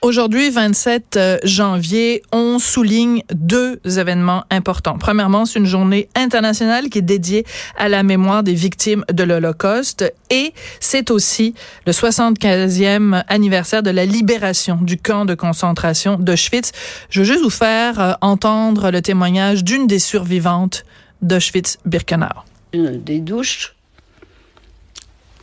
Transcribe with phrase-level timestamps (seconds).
[0.00, 4.96] Aujourd'hui, 27 euh, janvier, on souligne deux événements importants.
[4.96, 7.44] Premièrement, c'est une journée internationale qui est dédiée
[7.76, 11.52] à la mémoire des victimes de l'Holocauste et c'est aussi
[11.84, 16.70] le 75e anniversaire de la libération du camp de concentration d'Auschwitz.
[17.10, 20.84] Je veux juste vous faire euh, entendre le témoignage d'une des survivantes
[21.22, 22.44] d'Auschwitz-Birkenau.
[22.72, 23.74] Des douches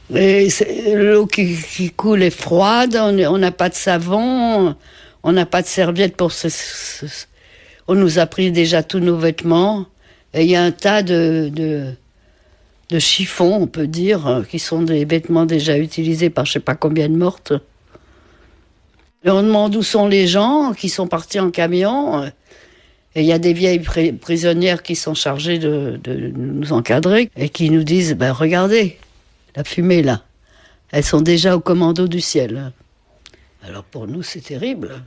[0.10, 4.76] l'eau qui, coule est froide, on n'a pas de savon,
[5.24, 6.48] on n'a pas de serviette pour se,
[7.88, 9.86] On nous a pris déjà tous nos vêtements.
[10.34, 11.50] Et il y a un tas de,
[12.90, 16.76] de, chiffons, on peut dire, qui sont des vêtements déjà utilisés par je sais pas
[16.76, 17.54] combien de mortes.
[19.26, 22.26] On demande où sont les gens qui sont partis en camion.
[23.16, 23.80] Et il y a des vieilles
[24.20, 29.00] prisonnières qui sont chargées de, de, nous encadrer et qui nous disent, ben regardez,
[29.56, 30.24] la fumée là.
[30.92, 32.72] Elles sont déjà au commando du ciel.
[33.64, 35.02] Alors pour nous, c'est terrible.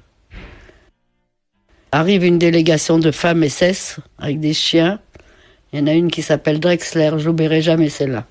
[1.92, 5.00] Arrive une délégation de femmes SS avec des chiens.
[5.72, 8.26] Il y en a une qui s'appelle Drexler, j'oublierai jamais celle-là.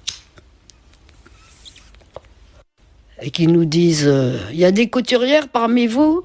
[3.22, 6.24] Et qui nous disent euh, Il y a des couturières parmi vous?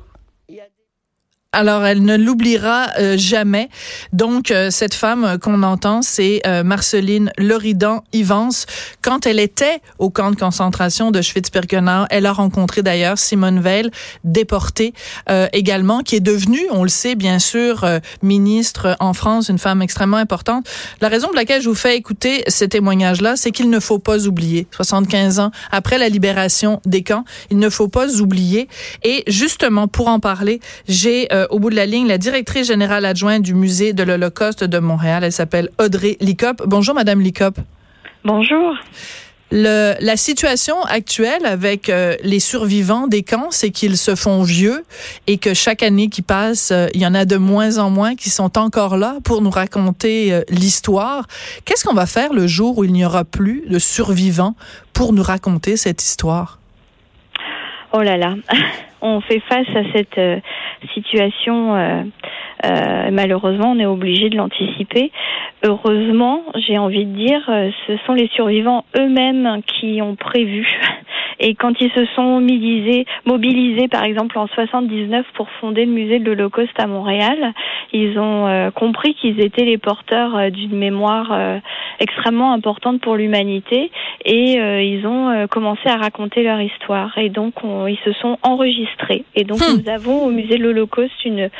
[1.54, 3.68] Alors, elle ne l'oubliera euh, jamais.
[4.14, 8.64] Donc, euh, cette femme qu'on entend, c'est euh, Marceline Loridan Ivance.
[9.02, 13.90] Quand elle était au camp de concentration de Schwitz-Birkenau, elle a rencontré d'ailleurs Simone Veil,
[14.24, 14.94] déportée
[15.52, 17.86] également, qui est devenue, on le sait bien sûr,
[18.22, 20.66] ministre en France, une femme extrêmement importante.
[21.00, 24.26] La raison pour laquelle je vous fais écouter ce témoignage-là, c'est qu'il ne faut pas
[24.26, 24.66] oublier.
[24.70, 28.68] 75 ans après la libération des camps, il ne faut pas oublier.
[29.02, 33.04] Et justement, pour en parler, j'ai euh, au bout de la ligne la directrice générale
[33.04, 35.24] adjointe du musée de l'Holocauste de Montréal.
[35.24, 36.62] Elle s'appelle Audrey Licop.
[36.66, 37.58] Bonjour, Madame Licop.
[38.24, 38.74] Bonjour.
[39.50, 44.82] Le, la situation actuelle avec euh, les survivants des camps, c'est qu'ils se font vieux
[45.26, 48.14] et que chaque année qui passe, euh, il y en a de moins en moins
[48.14, 51.26] qui sont encore là pour nous raconter l'histoire.
[51.66, 54.54] Qu'est-ce qu'on va faire le jour où il n'y aura plus de survivants
[54.94, 56.58] pour nous raconter cette histoire?
[57.92, 58.36] Oh là là,
[59.02, 60.38] on fait face à cette euh,
[60.94, 61.74] situation.
[61.76, 62.02] Euh,
[62.64, 65.10] euh, malheureusement, on est obligé de l'anticiper.
[65.64, 67.42] Heureusement, j'ai envie de dire,
[67.86, 70.66] ce sont les survivants eux-mêmes qui ont prévu
[71.42, 76.20] et quand ils se sont mobilisés, mobilisés par exemple en 79 pour fonder le musée
[76.20, 77.52] de l'Holocauste à Montréal,
[77.92, 81.58] ils ont euh, compris qu'ils étaient les porteurs euh, d'une mémoire euh,
[81.98, 83.90] extrêmement importante pour l'humanité.
[84.24, 87.16] Et ils ont commencé à raconter leur histoire.
[87.18, 87.54] Et donc
[87.88, 89.24] ils se sont enregistrés.
[89.34, 89.80] Et donc hmm.
[89.82, 91.50] nous avons au musée de l'Holocauste une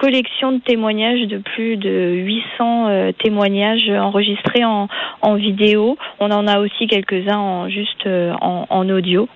[0.00, 4.88] collection de témoignages de plus de 800 témoignages enregistrés en,
[5.34, 5.98] vidéo.
[6.20, 9.28] On en a aussi quelques-uns en, juste en, en, audio.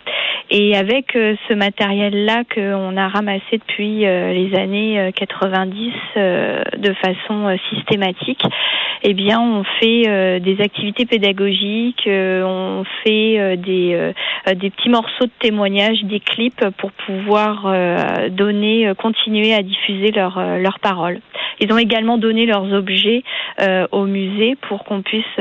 [0.51, 6.93] Et avec euh, ce matériel-là qu'on a ramassé depuis euh, les années 90 euh, de
[6.95, 8.43] façon systématique,
[9.03, 14.13] eh bien, on fait des activités pédagogiques, on fait des,
[14.55, 17.71] des petits morceaux de témoignages, des clips pour pouvoir
[18.31, 21.21] donner, continuer à diffuser leurs leurs paroles.
[21.61, 23.23] Ils ont également donné leurs objets
[23.93, 25.39] au musée pour qu'on puisse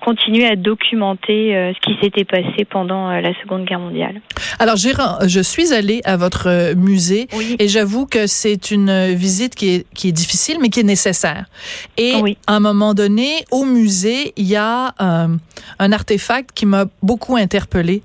[0.00, 4.20] continuer à documenter ce qui s'était passé pendant la Seconde Guerre mondiale.
[4.58, 7.28] Alors, je suis allée à votre euh, musée
[7.58, 11.46] et j'avoue que c'est une visite qui est, qui est difficile, mais qui est nécessaire.
[11.96, 12.14] Et
[12.46, 15.28] à un moment donné, au musée, il y a euh,
[15.78, 18.02] un artefact qui m'a beaucoup interpellée.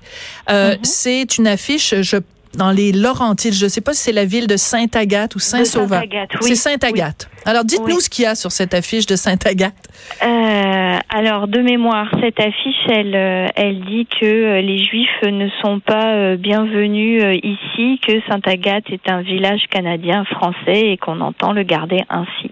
[0.50, 0.78] Euh, mm-hmm.
[0.82, 2.18] C'est une affiche, je
[2.56, 3.54] dans les Laurentides.
[3.54, 6.02] Je ne sais pas si c'est la ville de Sainte-Agathe ou Saint-Sauveur.
[6.42, 6.48] Oui.
[6.48, 7.28] C'est Sainte-Agathe.
[7.44, 9.74] Alors, dites-nous ce qu'il y a sur cette affiche de Sainte-Agathe.
[10.22, 15.48] Euh, alors, de mémoire, cette affiche, elle, euh, elle dit que euh, les Juifs ne
[15.62, 21.62] sont pas bienvenus ici, que Sainte-Agathe est un village canadien français et qu'on entend le
[21.62, 22.50] garder ainsi.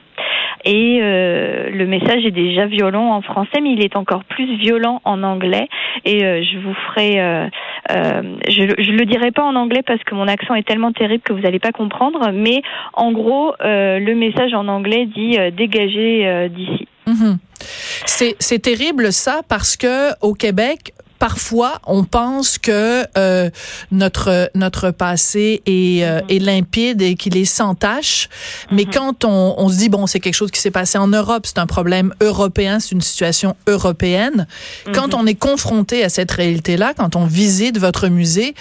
[0.65, 5.01] Et euh, le message est déjà violent en français, mais il est encore plus violent
[5.05, 5.69] en anglais.
[6.05, 7.49] Et euh, je vous ferai, euh,
[8.49, 11.33] je, je le dirai pas en anglais parce que mon accent est tellement terrible que
[11.33, 12.31] vous n'allez pas comprendre.
[12.33, 12.63] Mais
[12.95, 16.89] en gros, le message en anglais dit dégagez d'ici.
[17.07, 17.39] Mhm.
[18.07, 20.94] C'est terrible ça parce que au Québec,
[21.25, 23.49] parfois, on pense que euh,
[23.91, 28.29] notre notre passé est, euh, est limpide et qu'il est sans tache.
[28.71, 31.47] Mais quand on, on se dit bon, c'est quelque chose qui s'est passé en Europe,
[31.47, 34.47] c'est un problème européen, c'est une situation européenne.
[34.93, 38.55] Quand on est confronté à cette réalité-là, quand on visite votre musée,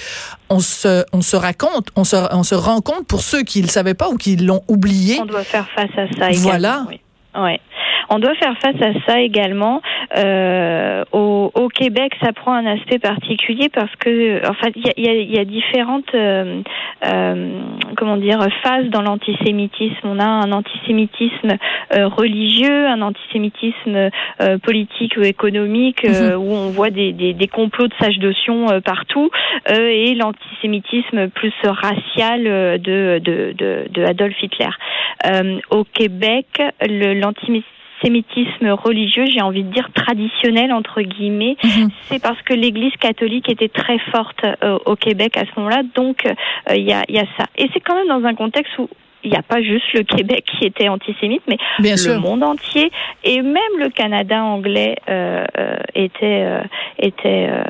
[0.50, 3.68] on se on se raconte, on se on se rend compte pour ceux qui le
[3.68, 5.20] savaient pas ou qui l'ont oublié.
[5.20, 6.50] On doit faire face à ça également.
[6.50, 6.86] Voilà.
[6.88, 7.02] oui.
[7.36, 7.60] Ouais.
[8.10, 9.82] On doit faire face à ça également.
[10.18, 15.10] Euh, au, au Québec, ça prend un aspect particulier parce que, en fait, il y
[15.10, 16.62] a, y a- il y a différentes, euh,
[17.06, 17.60] euh,
[17.98, 19.96] comment dire, phases dans l'antisémitisme.
[20.06, 21.58] On a un antisémitisme
[21.96, 24.10] euh, religieux, un antisémitisme
[24.42, 28.32] euh, politique ou économique, euh, où on voit des, des, des complots de sages de
[28.34, 29.30] Sion euh, partout,
[29.70, 34.70] euh, et l'antisémitisme plus racial de, de, de, de Adolf Hitler.
[35.26, 36.48] Euh, au Québec,
[36.82, 37.14] le-
[38.08, 41.90] l'antisémitisme religieux, j'ai envie de dire traditionnel entre guillemets, Mhm.
[42.10, 46.26] c'est parce que l'Église catholique était très forte euh, au Québec à ce moment-là, donc
[46.26, 46.34] euh,
[46.76, 47.46] il y, a, il y a ça.
[47.58, 48.90] Et c'est quand même dans un contexte où
[49.24, 52.20] il n'y a pas juste le Québec qui était antisémite, mais Bien le sûr.
[52.20, 52.92] monde entier
[53.24, 56.62] et même le Canada anglais euh, euh, était euh,
[57.00, 57.64] était euh,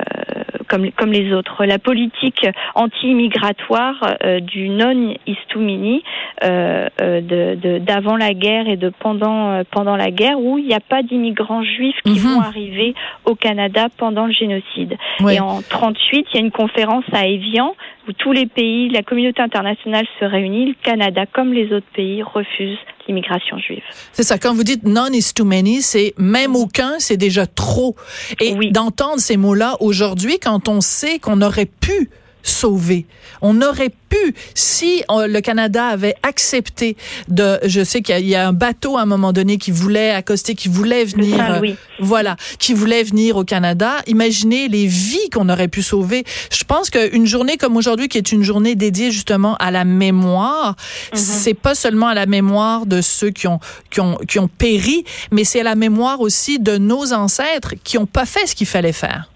[0.68, 1.66] comme comme les autres.
[1.66, 2.46] La politique
[2.76, 6.04] anti-immigratoire euh, du non istumini
[6.44, 10.80] euh, de d'avant la guerre et de pendant pendant la guerre où il n'y a
[10.80, 12.18] pas d'immigrants juifs qui Mhm.
[12.36, 12.94] vont arriver
[13.26, 14.98] au Canada pendant le génocide.
[15.20, 15.36] Ouais.
[15.36, 17.76] Et en 38, il y a une conférence à Évian
[18.08, 20.68] où tous les pays, la communauté internationale se réunit.
[20.68, 22.78] Le Canada, comme les autres pays, refuse
[23.08, 23.84] l'immigration juive.
[24.12, 24.38] C'est ça.
[24.38, 27.96] Quand vous dites none is too many, c'est même aucun, c'est déjà trop.
[28.42, 28.72] Et Oui.
[28.72, 32.10] d'entendre ces mots-là aujourd'hui, quand on sait qu'on aurait pu
[32.44, 33.06] sauver,
[33.42, 36.96] on aurait pu, si euh, le Canada avait accepté
[37.30, 39.58] de, je sais qu'il y a- il y, a un bateau à un moment donné
[39.58, 41.60] qui voulait accoster, qui voulait venir, euh,
[42.00, 43.96] voilà, qui voulait venir au Canada.
[44.08, 46.24] Imaginez les vies qu'on aurait pu sauver.
[46.52, 50.76] Je pense qu'une journée comme aujourd'hui, qui est une journée dédiée justement à la mémoire,
[51.14, 53.60] c'est pas seulement à la mémoire de ceux qui ont,
[53.90, 57.98] qui ont, qui ont péri, mais c'est à la mémoire aussi de nos ancêtres qui
[57.98, 59.30] ont pas fait ce qu'il fallait faire.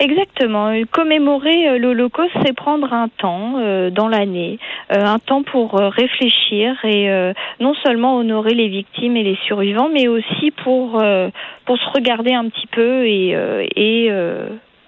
[0.00, 0.72] Exactement.
[0.90, 4.58] Commémorer euh, l'Holocauste, c'est prendre un temps euh, dans l'année,
[4.90, 9.36] euh, un temps pour euh, réfléchir et euh, non seulement honorer les victimes et les
[9.46, 11.28] survivants, mais aussi pour euh,
[11.66, 13.36] pour se regarder un petit peu et
[13.76, 14.10] et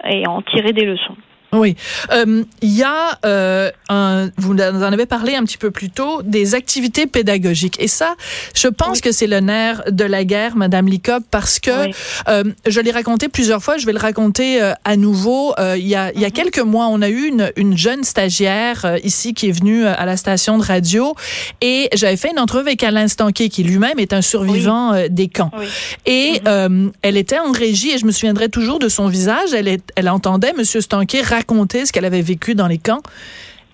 [0.09, 1.17] et en tirer des leçons.
[1.53, 1.77] Oui.
[2.13, 6.23] Euh, Il y a, euh, un, vous en avez parlé un petit peu plus tôt,
[6.23, 7.77] des activités pédagogiques.
[7.81, 8.15] Et ça,
[8.55, 11.95] je pense que c'est le nerf de la guerre, Madame Licop, parce que Oui.
[12.29, 15.53] euh, je l'ai raconté plusieurs fois, je vais le raconter euh, à nouveau.
[15.59, 18.03] Euh, il, y a, il y a quelques mois, on a eu une, une jeune
[18.03, 21.15] stagiaire euh, ici qui est venue à la station de radio
[21.61, 25.51] et j'avais fait une entrevue avec Alain Stanquet, qui lui-même est un survivant des camps.
[25.59, 25.67] Oui.
[26.07, 29.53] Et euh, elle était en régie et je me souviendrai toujours de son visage.
[29.55, 33.03] Elle, est, elle entendait Monsieur Stanquet raconter ce qu'elle avait vécu dans les camps.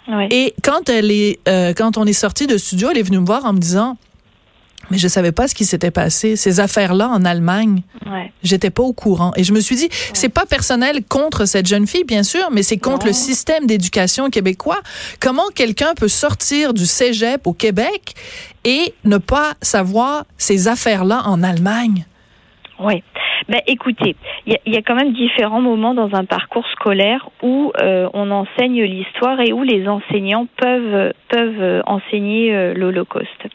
[0.08, 0.28] Ouais.
[0.30, 3.26] Et quand elle est, euh, quand on est sorti de studio, elle est venue me
[3.26, 3.96] voir en me disant,
[4.90, 6.34] mais je savais pas ce qui s'était passé.
[6.36, 8.32] Ces affaires-là en Allemagne, Ouais.
[8.42, 9.32] j'étais pas au courant.
[9.36, 12.62] Et je me suis dit, c'est pas personnel contre cette jeune fille, bien sûr, mais
[12.62, 13.08] c'est contre Non.
[13.08, 14.80] le système d'éducation québécois.
[15.20, 18.14] Comment quelqu'un peut sortir du cégep au Québec
[18.64, 22.06] et ne pas savoir ces affaires-là en Allemagne?
[22.80, 23.02] Oui.
[23.48, 24.14] Ben, écoutez,
[24.46, 28.30] il y, y a quand même différents moments dans un parcours scolaire où euh, on
[28.30, 33.48] enseigne l'histoire et où les enseignants peuvent peuvent euh, enseigner euh, l'Holocauste.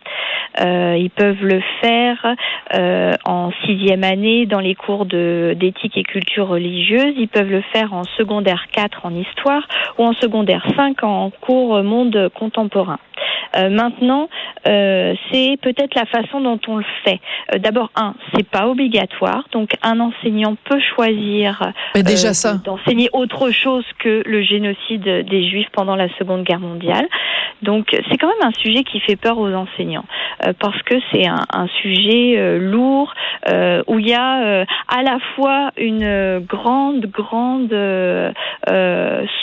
[0.62, 2.36] Euh, ils peuvent le faire
[2.74, 7.14] euh, en sixième année dans les cours d'éthique et culture religieuse.
[7.18, 9.68] Ils peuvent le faire en secondaire 4 en histoire
[9.98, 13.00] ou en secondaire 5 en cours monde contemporain.
[13.56, 14.30] Euh, maintenant,
[14.68, 17.20] euh, c'est peut-être la façon dont on le fait.
[17.54, 21.72] Euh, D'abord, un, c'est pas obligatoire, donc un enseignant peut choisir euh,
[22.64, 27.08] d'enseigner autre chose que le génocide des Juifs pendant la Seconde Guerre mondiale.
[27.62, 30.06] Donc, c'est quand même un sujet qui fait peur aux enseignants
[30.46, 33.14] euh, parce que c'est un, un sujet euh, lourd
[33.50, 37.74] euh, où il y a euh, à la fois une grande, grande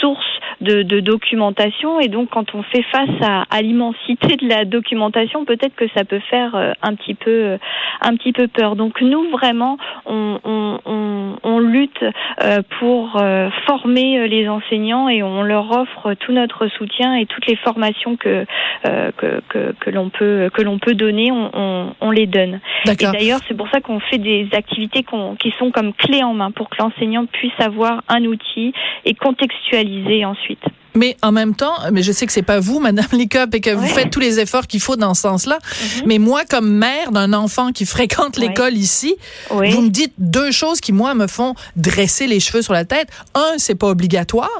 [0.00, 0.26] source
[0.61, 3.62] de, de documentation et donc quand on fait face à, à
[4.09, 7.59] l'immensité de la documentation, peut-être que ça peut faire euh, un petit peu, euh,
[8.00, 8.76] un petit peu peur.
[8.76, 12.02] Donc nous vraiment, on, on, on, on lutte
[12.42, 13.21] euh, pour
[13.66, 18.45] former les enseignants et on leur offre tout notre soutien et toutes les formations que
[18.85, 22.61] que, que, que l'on peut que l'on peut donner, on, on, on les donne.
[22.92, 26.33] Et d'ailleurs, c'est pour ça qu'on fait des activités qu'on- qui sont comme clés en
[26.35, 28.73] main pour que l'enseignant puisse avoir un outil
[29.04, 30.64] et contextualiser ensuite.
[30.95, 33.71] Mais en même temps, mais je sais que c'est pas vous, Madame Licop, et que
[33.71, 35.59] vous faites tous les efforts qu'il faut dans ce sens-là.
[36.07, 38.49] Mais moi, comme mère d'un enfant qui fréquente Ouais.
[38.49, 39.15] l'école ici,
[39.51, 39.71] Oui.
[39.71, 43.09] vous me dites deux choses qui, moi, me font dresser les cheveux sur la tête.
[43.35, 44.51] Un, c'est pas obligatoire.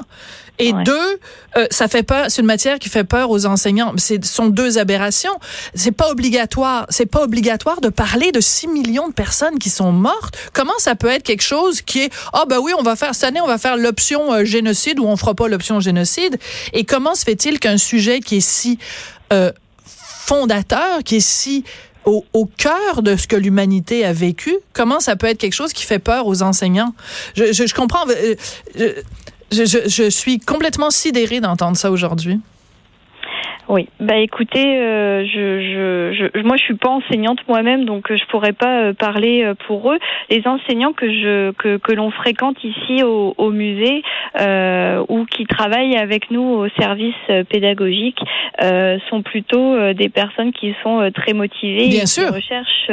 [0.61, 0.83] Et Ouais.
[0.83, 1.19] deux,
[1.57, 2.25] euh, ça fait peur.
[2.29, 3.93] C'est une matière qui fait peur aux enseignants.
[3.97, 5.33] C'est ce sont deux aberrations.
[5.75, 6.85] C'est pas obligatoire.
[6.89, 10.37] C'est pas obligatoire de parler de 6 millions de personnes qui sont mortes.
[10.53, 13.25] Comment ça peut être quelque chose qui est ah ben oui, on va faire cette
[13.25, 16.37] année, on va faire l'option euh, génocide ou on fera pas l'option génocide?
[16.73, 18.77] Et comment se fait-il qu'un sujet qui est si
[19.33, 19.51] euh,
[19.85, 21.63] fondateur, qui est si
[22.05, 25.73] au, au cœur de ce que l'humanité a vécu, comment ça peut être quelque chose
[25.73, 26.93] qui fait peur aux enseignants?
[27.35, 28.05] Je, je, je comprends.
[28.09, 28.93] euh,
[29.51, 32.39] je, suis complètement sidérée d'entendre ça aujourd'hui.
[33.69, 38.17] Oui, bah écoutez, euh, je, je, je, moi je suis pas enseignante moi-même, donc euh,
[38.17, 39.99] je pourrais pas euh, parler euh, pour eux.
[40.29, 44.01] Les enseignants que je que, que l'on fréquente ici au, au musée
[44.39, 47.15] euh, ou qui travaillent avec nous au service
[47.49, 48.19] pédagogique
[48.61, 52.27] euh, sont plutôt des personnes qui sont très motivées, Bien et sûr.
[52.27, 52.91] qui recherchent,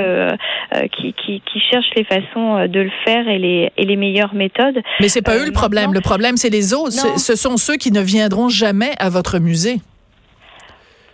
[0.92, 4.80] qui, qui, qui cherchent les façons de le faire et les et les meilleures méthodes.
[5.00, 5.92] Mais c'est pas eux le problème.
[5.92, 6.92] Le problème, c'est les autres.
[7.18, 9.78] Ce sont ceux qui ne viendront jamais à votre musée.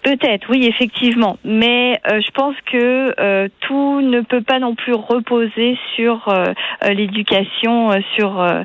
[0.05, 1.39] Peut-être, oui, effectivement.
[1.45, 6.53] Mais euh, je pense que euh, tout ne peut pas non plus reposer sur euh,
[6.85, 8.63] euh, l'éducation, euh, sur euh,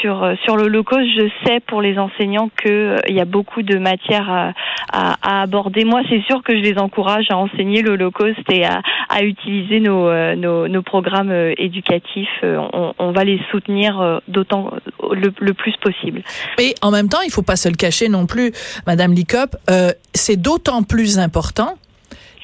[0.00, 1.08] sur sur l'Holocauste.
[1.16, 4.52] Je sais pour les enseignants que il y a beaucoup de matières à,
[4.92, 5.84] à, à aborder.
[5.84, 10.12] Moi, c'est sûr que je les encourage à enseigner l'Holocauste et à, à utiliser nos,
[10.34, 12.42] nos nos programmes éducatifs.
[12.42, 14.72] On, on va les soutenir d'autant
[15.12, 16.22] le, plus possible.
[16.58, 18.50] Et en même temps, il faut pas se le cacher non plus,
[18.88, 19.54] Madame Licop.
[20.14, 21.76] C'est d'autant plus important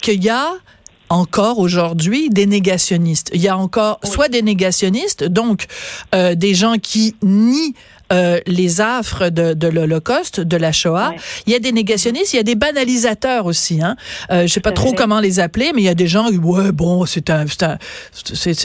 [0.02, 0.52] qu'il y a
[1.08, 3.30] encore aujourd'hui des négationnistes.
[3.34, 4.10] Il y a encore Oui.
[4.10, 5.66] soit des négationnistes, donc
[6.14, 7.74] euh, des gens qui nient
[8.10, 11.10] euh, les affres de, de l'Holocauste, de la Shoah.
[11.10, 11.16] Ouais.
[11.46, 13.82] Il y a des négationnistes, il y a des banalisateurs aussi.
[13.82, 13.96] Hein.
[14.30, 16.38] Euh, je sais pas trop comment les appeler, mais il y a des gens qui
[16.38, 17.76] ouais bon c'est un c'est un-
[18.14, 18.64] c'est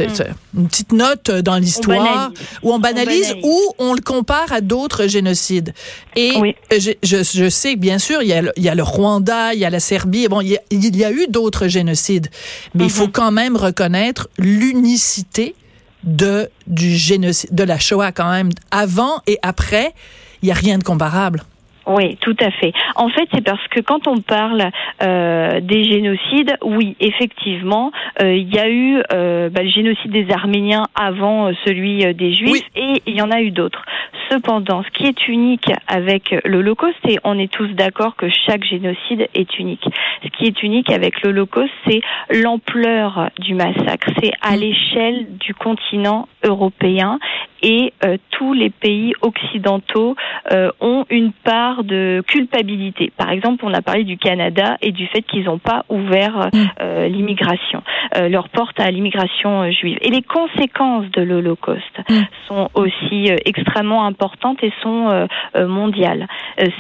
[0.57, 2.31] une petite note dans l'histoire
[2.61, 5.73] où on banalise, ou on le compare à d'autres génocides.
[6.15, 6.55] Et Oui.
[6.71, 9.53] je, je, je sais bien sûr il y a le, il y a le Rwanda,
[9.53, 12.29] il y a la Serbie, bon il y a, il y a eu d'autres génocides,
[12.75, 13.11] mais il faut Mhm.
[13.11, 15.55] quand même reconnaître l'unicité
[16.03, 19.93] de du génocide de la Shoah quand même avant et après,
[20.41, 21.43] il y a rien de comparable.
[21.85, 22.71] Oui, tout à fait.
[22.95, 24.69] En fait, c'est parce que quand on parle
[25.01, 30.31] euh, des génocides, oui, effectivement, euh, il y a eu euh, bah, le génocide des
[30.31, 32.63] Arméniens avant euh, celui euh, des Juifs, Oui.
[32.75, 33.83] et il y en a eu d'autres.
[34.29, 39.27] Cependant, ce qui est unique avec l'Holocauste, et on est tous d'accord que chaque génocide
[39.33, 39.85] est unique.
[40.23, 44.09] Ce qui est unique avec l'Holocauste, c'est l'ampleur du massacre.
[44.21, 44.59] C'est à Mm.
[44.59, 47.19] l'échelle du continent européen
[47.61, 50.15] et euh, tous les pays occidentaux
[50.51, 53.11] euh, ont une part de culpabilité.
[53.17, 56.49] Par exemple, on a parlé du Canada et du fait qu'ils n'ont pas ouvert
[56.79, 57.81] euh, l'immigration,
[58.17, 59.97] euh, leur porte à l'immigration euh, juive.
[60.01, 62.21] Et les conséquences de l'Holocauste Mm.
[62.47, 66.27] sont aussi euh, extrêmement importantes et sont mondiales.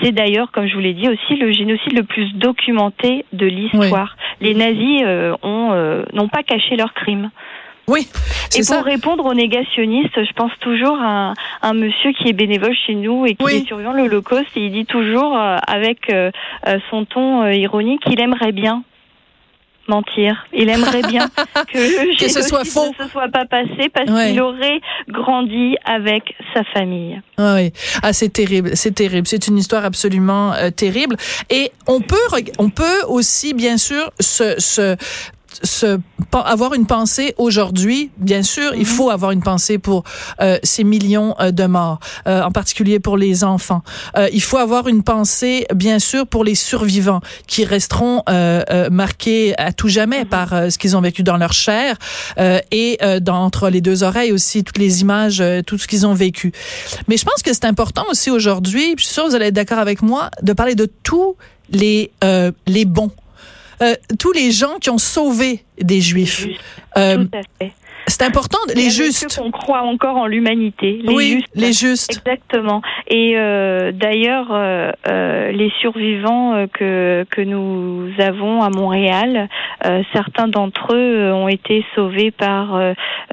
[0.01, 4.15] C'est d'ailleurs, comme je vous l'ai dit, aussi le génocide le plus documenté de l'histoire.
[4.41, 5.01] Les nazis
[5.41, 7.29] ont n'ont pas caché leurs crimes.
[7.87, 8.07] Oui,
[8.57, 8.77] Et ça.
[8.77, 13.25] pour répondre aux négationnistes, je pense toujours à un, monsieur qui est bénévole chez nous
[13.25, 13.55] et qui Oui.
[13.63, 16.31] est survivant l'Holocauste et il dit toujours euh, avec euh,
[16.67, 18.83] euh, son ton euh, ironique qu'il aimerait bien
[19.89, 20.45] mentir.
[20.53, 21.27] Il aimerait bien
[21.73, 22.93] que, ce soit faux.
[22.97, 24.29] ne se soit pas passé parce Ouais.
[24.31, 27.19] qu'il aurait grandi avec sa famille.
[27.37, 31.17] Ah oui, ah c'est terrible, c'est terrible, c'est une histoire absolument euh, terrible.
[31.49, 32.15] Et on peut,
[32.59, 34.95] on peut aussi bien sûr se, se
[35.63, 35.99] se
[36.31, 40.03] avoir une pensée aujourd'hui, bien sûr, il faut avoir une pensée pour
[40.41, 43.83] euh, ces millions euh, de morts, euh, en particulier pour les enfants.
[44.17, 48.89] Euh, il faut avoir une pensée, bien sûr, pour les survivants qui resteront euh, euh,
[48.89, 51.97] marqués à tout jamais par euh, ce qu'ils ont vécu dans leur chair
[52.39, 55.87] euh, et euh, dans, entre les deux oreilles aussi toutes les images, euh, tout ce
[55.87, 56.51] qu'ils ont vécu.
[57.07, 59.53] Mais je pense que c'est important aussi aujourd'hui, je suis sûre que vous allez être
[59.53, 61.35] d'accord avec moi, de parler de tous
[61.69, 63.11] les euh, les bons.
[63.81, 66.45] Euh, tous les gens qui ont sauvé des juifs.
[66.97, 67.73] Euh, Tout à fait.
[68.07, 69.39] C'est important, les justes.
[69.39, 70.99] qu'on croit encore en l'humanité.
[71.03, 71.49] Les oui, justes.
[71.55, 72.11] les justes.
[72.25, 72.81] Exactement.
[73.07, 79.47] Et euh, d'ailleurs, euh, euh, les survivants euh, que que nous avons à Montréal,
[79.85, 82.79] euh, certains d'entre eux ont été sauvés par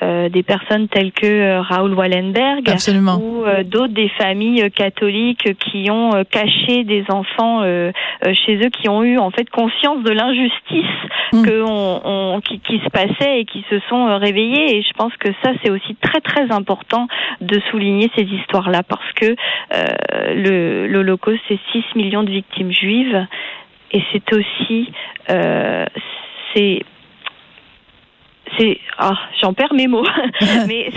[0.02, 3.16] des personnes telles que Raoul Wallenberg Absolument.
[3.16, 9.18] ou d'autres des familles catholiques qui ont caché des enfants chez eux, qui ont eu
[9.18, 10.84] en fait conscience de l'injustice
[11.32, 11.44] Mm.
[11.46, 15.16] que on, on- qui, qui se passait et qui se sont réveillés Et je pense
[15.16, 17.08] que ça, c'est aussi très très important
[17.40, 19.34] de souligner ces histoires-là parce que
[19.74, 23.26] euh, l'Holocauste, c'est 6 millions de victimes juives
[23.92, 24.92] et c'est aussi
[25.30, 25.86] euh,
[26.54, 26.82] c'est
[28.98, 30.06] ah, j'en perds mes mots
[30.68, 30.90] mais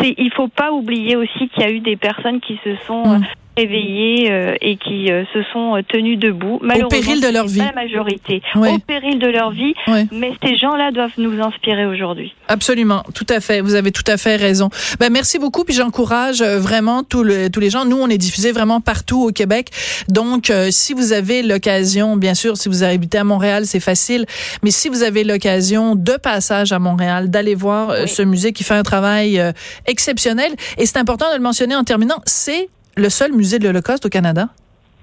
[0.00, 3.06] c'est il faut pas oublier aussi qu'il y a eu des personnes qui se sont
[3.06, 3.24] mm
[3.56, 6.58] réveillés euh, et qui euh, se sont euh, tenus debout.
[6.62, 7.58] Malheureusement, au péril de leur vie.
[7.58, 8.42] Pas la majorité.
[8.54, 9.74] Au péril de leur vie.
[10.12, 12.34] Mais ces gens-là doivent nous inspirer aujourd'hui.
[12.48, 13.60] Absolument, tout à fait.
[13.60, 14.70] Vous avez tout à fait raison.
[14.98, 17.84] Ben merci beaucoup, puis j'encourage vraiment tous, tous les gens.
[17.84, 19.70] Nous, on est diffusés vraiment partout au Québec.
[20.08, 24.26] Donc, si vous avez l'occasion, bien sûr, si vous habitez à Montréal, c'est facile.
[24.62, 28.74] Mais si vous avez l'occasion de passage à Montréal, d'aller voir ce musée qui fait
[28.74, 29.40] un travail
[29.86, 30.52] exceptionnel.
[30.78, 34.08] Et c'est important de le mentionner en terminant, c'est le seul musée de l'Holocauste au
[34.08, 34.48] Canada?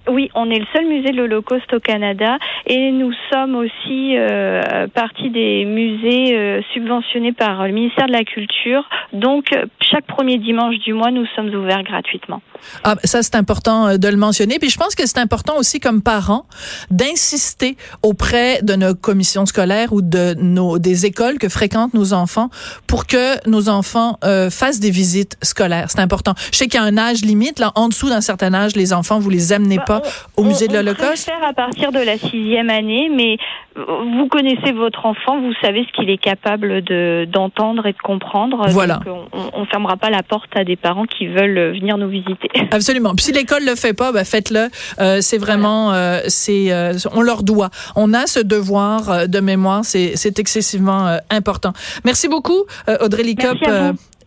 [0.10, 4.88] Oui, on est le seul musée de l'Holocauste au Canada et nous sommes aussi euh,
[4.88, 8.84] partie des musées euh, subventionnés par le ministère de la Culture.
[9.14, 9.50] Donc,
[9.82, 12.42] chaque premier dimanche du mois, nous sommes ouverts gratuitement.
[12.84, 14.60] Ah, ça, c'est important euh, de le mentionner.
[14.60, 16.46] Puis je pense que c'est important aussi comme parents
[16.90, 22.50] d'insister auprès de nos commissions scolaires ou de nos des écoles que fréquentent nos enfants
[22.88, 25.88] pour que nos enfants euh, fassent des visites scolaires.
[25.90, 26.34] C'est important.
[26.52, 27.60] Je sais qu'il y a un âge limite.
[27.60, 30.74] Là, en dessous d'un certain âge, les enfants, vous les amenez pas au musée de
[30.74, 31.32] l'Holocauste?
[31.42, 33.38] On à partir de la sixième année, mais
[33.76, 38.66] vous connaissez votre enfant, vous savez ce qu'il est capable de d'entendre et de comprendre.
[38.70, 39.00] Voilà.
[39.34, 42.50] on, ne fermera pas la porte à des parents qui veulent venir nous visiter.
[42.72, 43.14] Absolument.
[43.16, 44.70] Puis si l'école le fait pas, ben faites-le.
[45.00, 47.70] Euh, c'est vraiment, euh, c'est, euh, on leur doit.
[47.96, 49.84] On a ce devoir de mémoire.
[49.84, 51.74] C'est, c'est excessivement important.
[52.04, 52.66] Merci beaucoup,
[53.02, 53.58] Audrey Licop.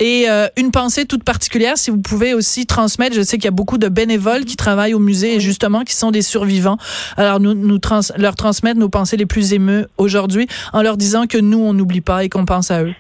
[0.01, 3.49] Et euh, une pensée toute particulière, si vous pouvez aussi transmettre, je sais qu'il y
[3.49, 6.79] a beaucoup de bénévoles qui travaillent au musée et justement qui sont des survivants.
[7.19, 7.79] Alors nous, nous
[8.17, 12.01] leur transmettre nos pensées les plus émeues aujourd'hui en leur disant que nous, on n'oublie
[12.01, 12.95] pas et qu'on pense à eux.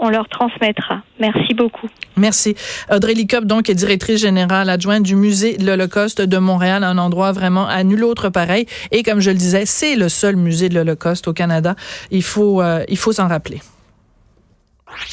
[0.00, 1.02] On leur transmettra.
[1.20, 1.86] Merci beaucoup.
[2.16, 2.56] Merci.
[2.90, 7.30] Audrey Licop, donc, est directrice générale adjointe du musée de l'Holocauste de Montréal, un endroit
[7.32, 8.66] vraiment à nul autre pareil.
[8.90, 11.76] Et comme je le disais, c'est le seul musée de l'Holocauste au Canada.
[12.10, 13.60] Il faut, euh, il faut s'en rappeler.